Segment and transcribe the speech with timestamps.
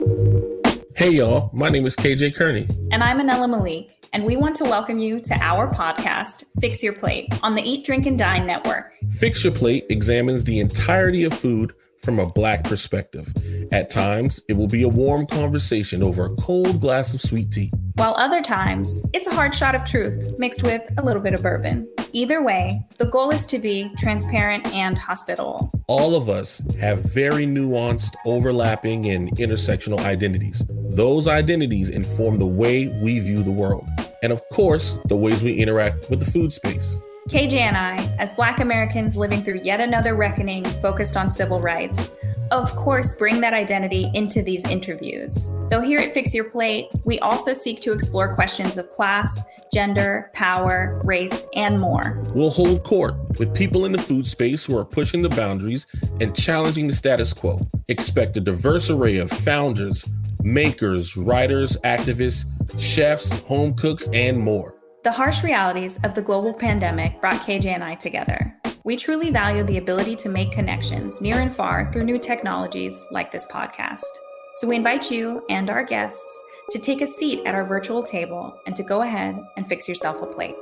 [0.00, 1.50] Hey, y'all.
[1.52, 2.66] My name is KJ Kearney.
[2.90, 6.94] And I'm Anela Malik, and we want to welcome you to our podcast, Fix Your
[6.94, 8.92] Plate, on the Eat, Drink, and Dine network.
[9.10, 13.32] Fix Your Plate examines the entirety of food from a Black perspective.
[13.70, 17.70] At times, it will be a warm conversation over a cold glass of sweet tea.
[17.94, 21.42] While other times, it's a hard shot of truth mixed with a little bit of
[21.42, 21.88] bourbon.
[22.16, 25.72] Either way, the goal is to be transparent and hospitable.
[25.88, 30.64] All of us have very nuanced, overlapping, and intersectional identities.
[30.94, 33.88] Those identities inform the way we view the world,
[34.22, 37.00] and of course, the ways we interact with the food space.
[37.30, 42.14] KJ and I, as Black Americans living through yet another reckoning focused on civil rights,
[42.52, 45.50] of course, bring that identity into these interviews.
[45.68, 50.30] Though here at Fix Your Plate, we also seek to explore questions of class, gender,
[50.34, 52.22] power, race, and more.
[52.32, 55.88] We'll hold court with people in the food space who are pushing the boundaries
[56.20, 57.58] and challenging the status quo.
[57.88, 60.08] Expect a diverse array of founders,
[60.42, 62.46] makers, writers, activists,
[62.78, 64.76] chefs, home cooks, and more.
[65.02, 68.56] The harsh realities of the global pandemic brought KJ and I together.
[68.84, 73.32] We truly value the ability to make connections near and far through new technologies like
[73.32, 74.04] this podcast.
[74.56, 78.58] So we invite you and our guests to take a seat at our virtual table
[78.66, 80.56] and to go ahead and fix yourself a plate.